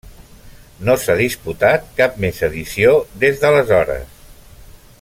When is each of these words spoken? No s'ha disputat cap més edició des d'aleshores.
No 0.87 0.95
s'ha 1.01 1.15
disputat 1.19 1.85
cap 1.99 2.17
més 2.25 2.41
edició 2.49 2.95
des 3.25 3.39
d'aleshores. 3.45 4.17